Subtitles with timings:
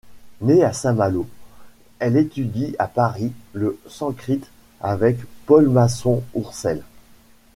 [0.41, 1.27] Née à Saint-Malo,
[1.99, 4.41] elle étudie à Paris le sanskrit
[4.81, 6.81] avec Paul Masson-Oursel.